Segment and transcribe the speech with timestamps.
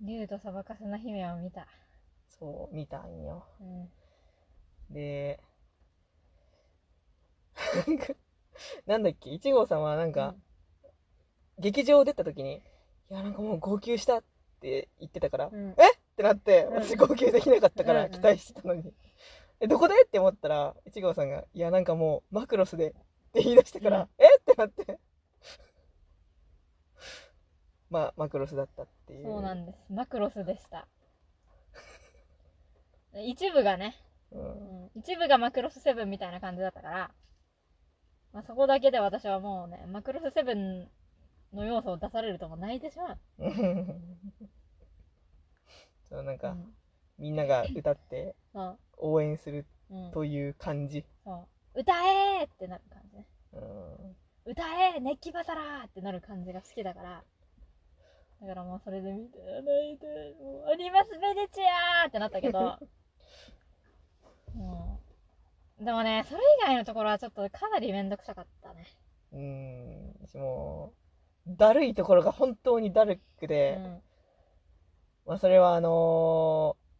[0.00, 1.66] 竜とそばかすの姫を見た。
[2.28, 3.44] そう、見たんよ。
[3.60, 3.88] うん。
[4.94, 5.40] で、
[7.86, 8.06] なんか
[8.86, 10.34] なんだっけ、1号さんはなんか、
[11.58, 12.62] 劇場出た時に、
[13.10, 14.24] いや、なんかもう号泣したっ
[14.60, 15.74] て言ってたから、うん、っ
[16.16, 18.92] てなって、うん私号泣できなかったかうんうんら期待してたのに。
[19.60, 19.94] え、どこで？
[20.04, 22.92] って思ったら、1号さんが、いや、なんかもう、マクロスでっ
[23.32, 24.26] て言い出したから、うんえ？
[24.38, 24.98] ってなって。
[27.90, 29.24] まあ、マクロスだったっていう。
[29.24, 29.78] そうなんです。
[29.92, 30.86] マクロスでした。
[33.14, 33.96] 一部がね、
[34.30, 37.14] うんうん一部がマクロスセブンみたいな感じだったから、
[38.32, 40.90] まあ、そこだけで私はもうね、マクロスセブン
[41.52, 43.18] の要素を出されるともう泣いてしまう。
[46.08, 46.74] そう、なんか、うん、
[47.18, 48.34] みんなが歌って
[48.98, 51.04] 応援するうん、という感じ。
[51.24, 51.80] そう。
[51.80, 51.92] 歌
[52.40, 53.26] えーってなる感じね。
[53.52, 54.62] うん歌
[54.94, 57.24] えー熱気バサラーってなる感じが好きだから。
[58.40, 60.06] だからもうそれで見て、泣いて、
[60.40, 62.78] もう、アニマスベネチアーってなったけど、
[64.54, 65.00] も
[65.80, 68.86] う、でもね、それ以外のところはちょっとかなりめんどくさかったね。
[69.32, 70.92] うん、私も
[71.46, 74.02] う、だるいところが本当にだるくうて、ん。
[75.26, 76.90] まあそれはあのー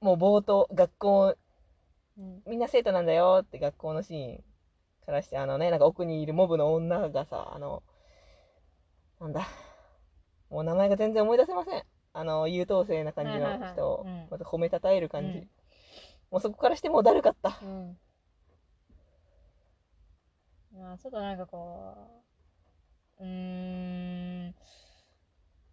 [0.00, 1.36] もう冒頭、学校、
[2.18, 2.42] うん。
[2.46, 4.44] みんな生徒なんだよって学校のシーン
[5.06, 7.82] からして、あのね、なんか奥にいるモブの女がさ、あの、
[9.20, 9.46] なんだ、
[10.50, 11.82] もう名前が全然思い出せません。
[12.12, 15.38] あの、優等生な感じの人をうん、まず褒めたたえる感じ。
[15.38, 15.50] うん
[16.30, 17.58] もうそこからしてもうだるかった。
[17.62, 17.96] うん。
[20.76, 21.94] まあ、ちょっとなんかこ
[23.20, 24.54] う、うーん、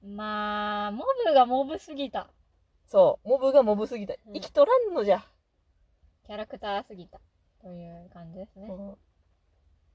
[0.03, 2.29] まあ、モブがモブすぎた。
[2.88, 4.13] そう、モブがモブすぎた。
[4.27, 5.25] うん生きとらんのじゃ。
[6.25, 7.19] キャラクターすぎた。
[7.61, 8.67] という感じですね。
[8.69, 8.95] うん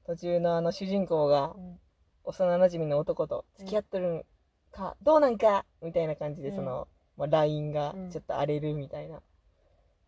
[0.04, 1.80] 途中のあの主人公がうん。
[2.24, 4.24] 幼馴染の男と付き合ってるん
[4.70, 9.20] か、どうなんかみたいな感じでうんその、まあ、LINE がうんちょっと荒れるみたいな。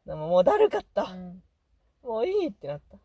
[0.06, 1.02] でももうだるかった。
[1.02, 1.42] うん。
[2.02, 2.98] もういいってなった。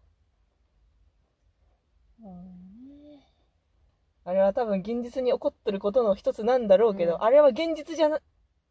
[4.27, 8.19] あれは多分現実に起こってることの一つなんだろうけど、うんあれは現実じゃな、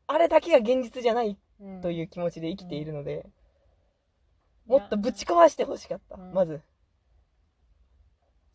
[0.07, 3.13] あれだけが現実じゃないうんという気持ちで生きているので、
[4.69, 6.61] いやもっとぶち壊してほしかった、うんまず。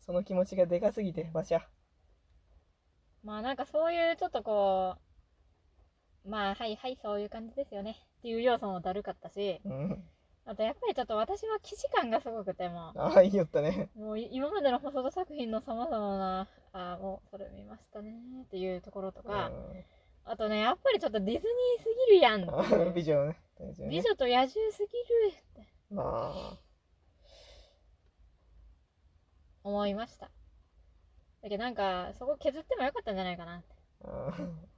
[0.00, 1.66] その気持ちがでかすぎて、馬車。
[3.22, 4.96] まあなんかそういうちょっとこ
[6.24, 10.04] う、まあはいはいそういう感じですよねっていう要素もだるかったし、うん。
[10.46, 13.88] あとやっぱりちょっと私は記事感がすごくても、ああ、いいよったね。
[13.94, 18.12] もうい今までの細田作品の様々な、あーもうそれ見ましたね
[18.44, 19.52] っていうところとか、
[20.24, 23.38] あとね、やっぱりちょっとディズニーすぎるやん美女 ね。
[23.90, 24.84] 美女と野獣すぎ
[25.30, 26.58] るってまあ。
[29.62, 30.30] 思いました。
[31.42, 33.74] だけどなんか、そこ削ってもよかったんじゃないかなって。
[34.04, 34.70] うん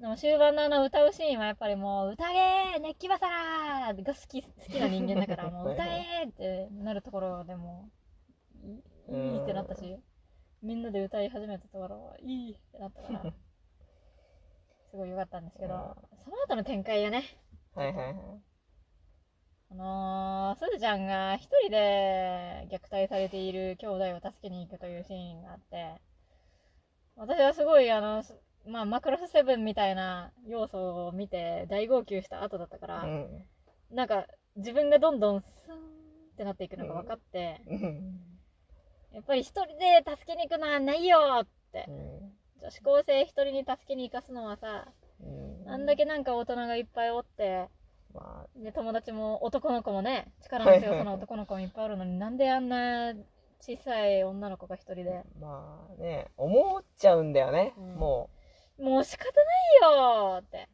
[0.00, 7.90] でも終盤のあの歌うシーンはやっぱりもう、歌えー熱気バサラーが好き、好きな人間だから、もう歌えーってなるところでも
[9.08, 9.98] う、いいってなったし、
[10.62, 13.22] みんなで歌い始めたところは、いいってなったから、
[14.90, 17.24] すごい良かったんですけど、その後の展開がね、
[17.74, 18.14] はいはいはい。
[19.70, 26.00] あのー、すずちゃんが一人で虐待されている兄弟を助けに行くというシーンがあって、
[27.16, 28.34] 私はすごいあの、す
[28.66, 33.44] まあ、マクロスセブンみたいな要素を見て大号泣した後だったから、うん。
[33.90, 35.80] なんか自分がどんどんスーンっ
[36.36, 38.20] てなっていくのが分かって、うん。
[39.12, 41.92] やっぱり一人で助けに行くのはないよってう。
[41.92, 42.32] ん。
[42.62, 44.86] 女子高生一人に助けに行かすのはさ、
[45.20, 45.70] うん。
[45.70, 47.68] あんだけなんか大人がいっぱいおって、
[48.14, 50.98] まで友達も男の子もね力の強はいはい。
[50.98, 53.12] さの男の子もいっぱいあるのになんであんな
[53.60, 55.18] 小さい女の子が一人で。
[55.18, 57.94] あ、まあね、思っちゃうんだよね、うん。
[57.96, 58.30] も
[58.78, 60.68] もう仕方ないよーって。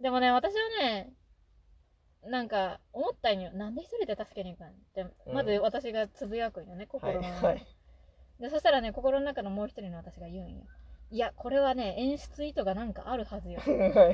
[0.00, 1.12] でもね私はね
[2.24, 3.52] なんか思ったんよ。
[3.52, 5.06] なんで一人で助けに行くんって。
[5.26, 5.34] うん。
[5.34, 6.96] まず私がつぶやくんよねう。
[7.04, 7.66] はい心の中で,、はい。
[8.40, 10.64] でそしたらね心の中のもう一人の私が言うんよ
[11.10, 13.60] いやこれはね演出意図がなんかあるはずよ。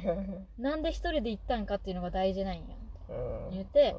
[0.58, 2.76] なんで一人で行ったんかっていうのが大事なんよ
[3.08, 3.50] うん。
[3.50, 3.96] 言って。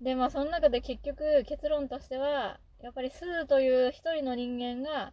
[0.00, 5.12] でまあその中で結局結論としてはやっぱりスーという一人の人間が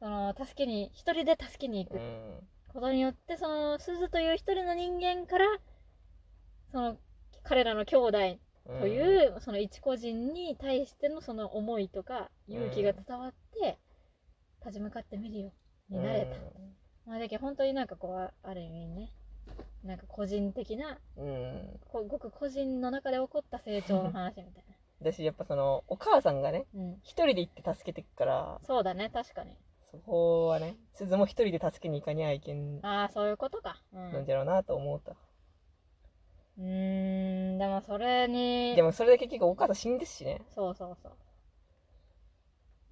[0.00, 1.98] その助けに一人で助けに行く。
[1.98, 2.48] うん。
[2.72, 5.46] ことによってその鈴という一人の人間から
[6.72, 6.96] その
[7.44, 8.18] 彼らの兄弟
[8.80, 13.78] という、その一個人に対してのその思いとか勇気が伝わって、
[14.64, 15.46] 立ち向かってみるよ。
[15.48, 15.50] う
[15.88, 19.12] になれた、まあだけど本当になんかこうある意味ね
[19.84, 21.26] なんか個人的なうん。
[21.26, 24.64] うんこごく個人の中で起こった成長の話みたい
[25.02, 28.60] だし やっぱそのお母さんがねな、うん、一人で行って助けてくから。
[28.64, 29.56] そうだね確かに。
[29.90, 33.82] そこはね鈴も一人で助けに行かにゃいけんああそういうことか。
[33.92, 34.12] うん。
[34.12, 40.40] なんじゃろうなと思った、うーんでもそれにでもそれで結局お母さん死んですしね。
[40.54, 41.12] そうそうそう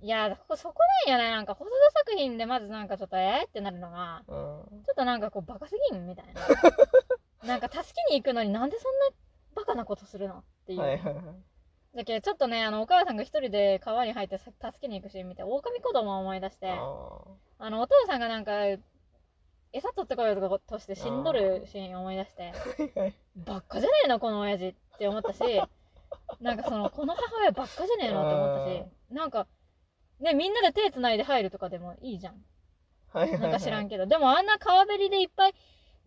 [0.03, 0.75] いやこそこ
[1.07, 1.31] なんよね。
[1.31, 1.77] なんか細田
[2.07, 4.35] 作品でまずなんかちょっとえー、ってなるのがうん。
[4.85, 6.41] ちょっとなんかこうバカすぎんみたいな。
[7.47, 9.07] なんか助けに行くのになんでそんな
[9.55, 11.25] バカなことするのっていう、はいはいはい。
[11.95, 17.23] だけどちょっとねあのお母さんが一人で川に入ってさ助けに行くシーン見て狼子供を思い出してあ
[17.59, 18.53] あのお父さんがなんか
[19.73, 22.53] 餌取ってこようとかとして死んどるシーンを思い出して
[23.37, 25.41] ばっかじゃねえのこの親父って思ったし
[26.41, 29.47] なんかそのこの母親ばっかじゃねえのって思ったしなんか
[30.21, 32.35] ねみんなで手つないで入るとかでもいいじゃん。
[33.13, 34.07] はいはいなんか知らんけど。
[34.07, 35.55] でもあんな川べりでいっぱい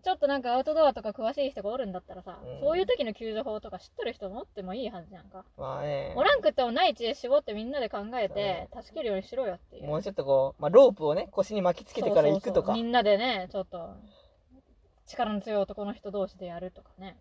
[0.03, 2.59] ちょっとなんかアウトドアとか詳しい人がおるんだったらさ、うん。
[2.59, 5.45] そういう時の救助法とか知ってる人持ってもいいはずじゃんか。
[5.57, 6.13] まあね。
[6.15, 9.87] おらんくってもない知恵絞ってみんなで考えて助けるようにしろよっていう。
[9.87, 12.51] もうちょっとこう、まあ、ロープをね腰に巻きつけてから行くとか。
[12.51, 12.75] そうそうそう。
[12.75, 13.95] みんなでねちょっと
[15.05, 17.17] 力の強い男の人同士でやるとかね、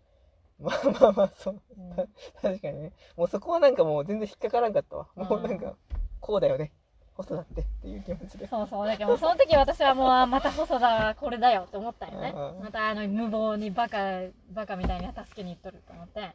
[0.59, 1.61] まあまあまあそう。
[1.77, 1.95] うん。
[2.41, 2.93] 確かにね。
[3.15, 5.07] もうそこはなんかもう全然引っかからんかったわ。
[5.15, 5.75] うんもうなんか
[6.19, 6.73] こうだよね
[7.15, 8.47] 細だってっていう気持ちで。
[8.47, 12.33] そうそうだけどその時私はもうあまた細田これだよって思ったよね。
[12.35, 14.21] うんまたあの無謀にバカ
[14.51, 16.31] バカみたいに助けに行っとると思って。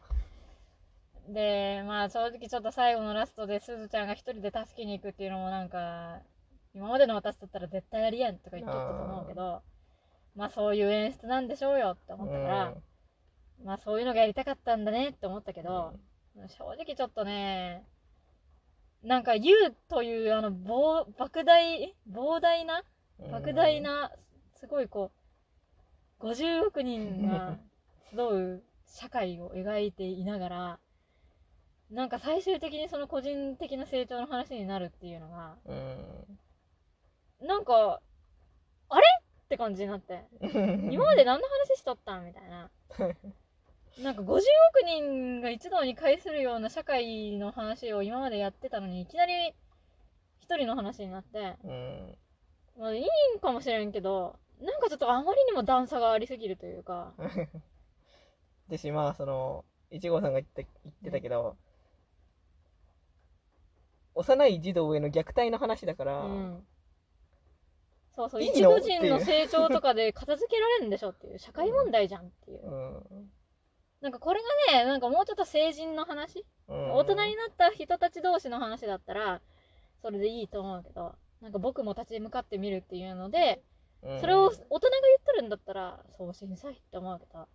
[1.28, 6.20] でまあ正直ちょっと最後のラストですずちゃんが一人で助けに行くっていうのもなんか
[6.75, 9.60] 今までの私だったら絶対やりやんとか言っとったと思うけど
[10.36, 12.75] まあそういう演出なんでしょうよって思ったから、
[13.64, 15.94] まあそういうのがやりたかったんだねって思ったけど、
[16.46, 17.82] 正直ちょっとね
[19.02, 19.54] なんか U
[19.88, 22.82] というあの膨莫大膨大な
[23.20, 23.34] うん。
[23.34, 24.10] 莫大な
[24.56, 25.10] すごいこ
[26.20, 27.58] う50億人が
[28.10, 30.78] 集う社会を描いていながら
[31.90, 35.74] なんか最終的にその個人的な成長の話になるっていうのがう
[37.44, 37.46] ん。
[37.46, 38.00] なんか
[38.88, 39.04] あれ？
[39.44, 40.26] って感じになって。
[40.90, 42.26] 今まで何の話しとったん？
[42.26, 42.70] みたいな
[44.02, 44.42] なんか50億
[44.84, 49.54] 人が一堂に会するような社会の話を今までやってたのにいきなり
[50.40, 51.56] 一人の話になって。
[51.64, 52.16] うん
[52.78, 53.02] まあいい
[53.36, 57.12] んかもしれんけどなんかちょっとあまりにも段差がありすぎるというか。
[58.68, 61.56] ですしまあそのいちごさんが言って言ってたけど、
[64.14, 66.66] 幼い児童への虐待の話だから、うん。
[68.14, 71.38] そうそう一個人の成長とかで片付けられるんでしょっていう。
[71.38, 72.68] 社会問題じゃんっていう。
[72.68, 73.30] うん
[74.00, 74.40] なんかこれ
[74.70, 76.44] がねなんかもうちょっと成人の話？
[76.68, 76.92] うん。
[76.94, 79.40] 大人になった人たち同士の話だったら
[80.02, 83.62] それでいいと思うけどなんか僕も立ち向かってみるっていうので
[84.02, 84.20] うん。
[84.20, 84.80] それを大人が言っ
[85.24, 87.48] とるんだったらそうしなさいって思うけど、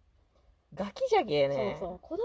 [0.74, 1.78] ガキじゃけえね。
[1.80, 2.00] そうそう。
[2.00, 2.24] 子供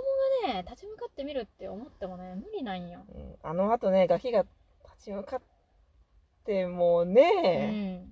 [0.49, 3.35] がね立ち向かってみるって思ってもね無理なんよ、うん。
[3.43, 4.45] あのあとねガキが
[4.85, 5.43] 立ち向かっ
[6.45, 8.09] てもうね、ん。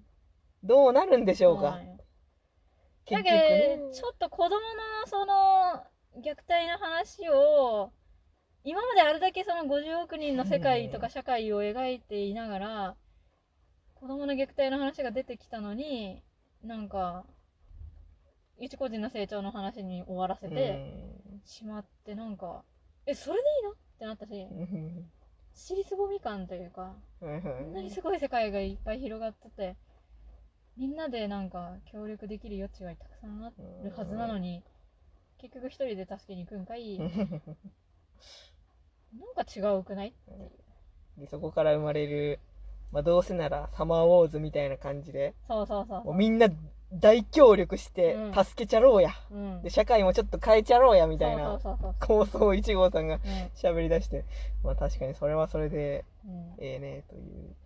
[0.62, 1.80] どうなるんでしょうか。
[3.08, 4.60] だけねどちょっと子供の
[5.06, 5.82] その
[6.22, 7.92] 虐待の話を
[8.64, 12.96] 今まであれだけその50億人の世界とか社会を描いていながら
[13.94, 16.22] 子供の虐待の話が出てきたのに
[16.64, 17.24] なんか
[18.58, 20.94] 一個人の成長の話に終わらせて
[21.44, 22.62] しまってなんか
[23.06, 23.70] えそれでいいの？
[23.70, 25.10] ってなったしうん。
[25.54, 27.42] 尻すぼみ感というかうん。
[27.42, 29.76] こんなにすごい世界がいっぱい広がってて
[30.76, 33.52] みんなでなんか協力できる余地がたくさんあ
[33.84, 34.62] るはずなのに
[35.38, 36.98] 結局一人で助けに行くんかい。
[36.98, 37.10] なん
[39.34, 40.08] か違うくない？
[40.08, 40.50] っていう
[41.18, 42.38] でそこから生まれる、
[42.92, 45.34] まあ、どうせならサマーウォーズみたいな感じで。
[45.46, 46.48] そうそうそうもうみんな
[46.92, 48.34] 大協力してうん。
[48.44, 49.62] 助けちゃろうや、うん。
[49.62, 51.58] で社会もちょっと変えちゃろうやみたいな
[52.00, 53.18] 構想を一号さんが
[53.54, 54.24] 喋り出して。
[54.62, 56.04] まあ確かにそれはそれで
[56.58, 57.56] ええねという。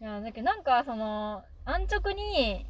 [0.00, 2.66] いやだけどなんかその安直に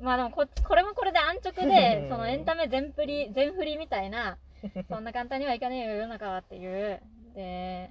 [0.00, 4.38] まあでもこ これもこれで安直でそのエンタメ全振り全振りみたいな
[4.88, 7.00] そんな簡単にはいかねえよ世の中はっていう。
[7.34, 7.90] で、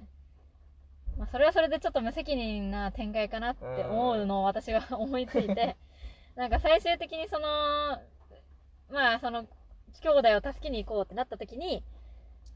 [1.18, 5.76] まあ、それはそれでちょっと無責任な展開かなって思うのを私は思いついて
[6.34, 7.48] なんか最終的にその
[8.90, 9.46] まあその
[10.00, 11.84] 兄弟を助けに行こうってなった時に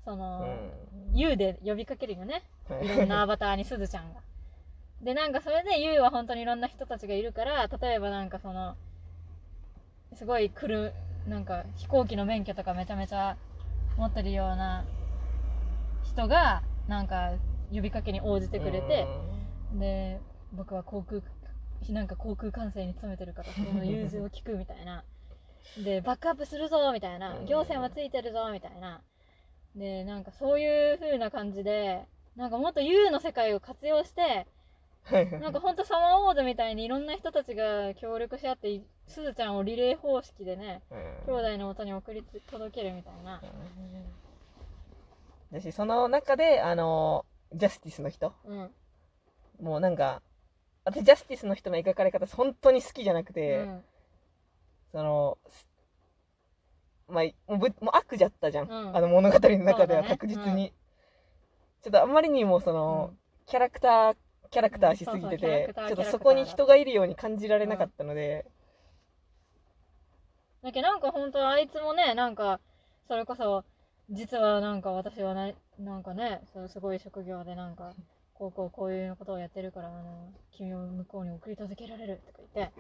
[0.09, 0.49] その、
[1.12, 2.43] U で呼びかけるよね。
[2.71, 4.21] うんいろんなアバターにすずちゃんが。
[5.02, 8.76] で、なんかそれで YOU は本当にいろんな人たちがいるから、例えばなんかその、
[10.15, 10.93] すごい来る、
[11.27, 13.37] なんか飛行機の免許とかめちゃめちゃ
[13.97, 14.85] 持ってるような
[16.05, 17.33] 人が、なんか
[17.73, 19.07] 呼びかけに応じてくれて、
[19.75, 20.21] で、
[20.53, 21.21] 僕は航空、
[21.91, 25.05] なんか航空管制に勤めてるから、その融通を聞くみたいな。
[25.77, 27.43] で、バックアップするぞみたいなう。
[27.43, 29.03] ん行政もついてるぞみたいな。
[29.77, 34.47] で、なんかそういう風な感じで、なんかもっと U の世界を活用して、
[35.11, 40.83] なんかほんとサマーウォーズみたいにいろんな人たちが協力し合ってすずちゃんをリレー方式でね
[41.27, 43.41] 兄弟の元に送りつ届けるみたいな。
[45.50, 47.25] だしその中であの
[47.55, 48.35] ジャスティスの人。
[48.45, 48.71] うん。
[49.61, 50.23] もうなんか
[50.85, 53.83] 私ジャスティスの人の描かれ方本当に好きじゃなくうて、ん。
[54.93, 55.67] そのす
[57.09, 58.97] まあもうぶもう悪じゃったじゃん、うん。
[58.97, 60.09] あの物語の中ではそうだね。
[60.09, 60.73] 確実に、
[61.83, 63.15] ちょっとあまりにもその、
[63.47, 64.17] キャラクター
[64.50, 68.47] キャラクターしすぎててちょっとそこに人がいるように感じられなかったので、
[70.62, 72.61] だけどなんか本当あいつもねなんか
[73.07, 73.64] それこそ
[74.11, 77.93] 実はなんか私はななんかねそうすごい職業でなんか
[78.35, 82.73] こうこうこういうことをやってるからあの君を向こうに送り届けられるとか言って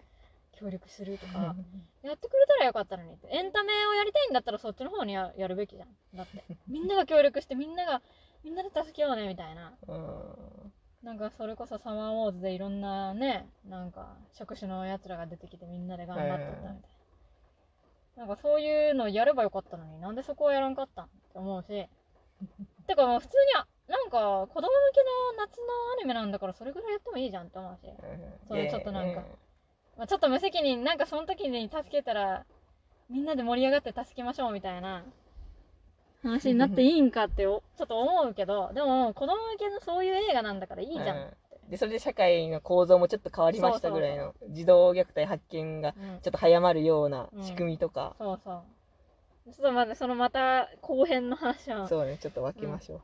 [0.58, 1.54] 協力するとか
[2.02, 3.28] やってくれたらよかったのにって。
[3.30, 5.88] エンタメをやりたいんだったらそっちの方にややるべきじゃん。
[6.16, 6.42] だって。
[6.66, 8.02] みんなが協力してみんなが
[8.42, 9.72] みんなで助けようねみたいな。
[9.86, 10.72] うん
[11.08, 16.74] なんかそれこそサマーウォーズでいろんなねなんか職種のやつらが出てきてみんなで頑張ってたみたいな、
[18.18, 21.88] なんかそういうのやればよかったのになんでそこをやらんかったんって思うし。
[22.86, 25.00] てかもう普通にあなんか子供向け
[25.38, 27.90] の夏のアニメなんだからそれぐらいやってもいいじゃんって思うし、
[28.46, 29.22] それちょっとなんか。
[29.96, 32.44] まあ、ちょっと無責任なんかその時に助けたら
[33.08, 35.04] みんなで盛り上がって助けましょうみたいな
[36.22, 41.20] 話になっていいんかっておちょっと思うけどでも子供向けのそういう映画なんだからいいじゃん、う
[41.66, 41.70] ん。
[41.70, 46.20] でそれで社会の構造もちょっと変わりましたぐらいの児童虐待発見がうん。
[46.20, 48.62] ちょっと早まるような仕組みとか、そうそう。
[49.50, 51.88] ちょっとまだそのまた後編の話は。
[51.88, 53.00] そうねちょっと分けましょう、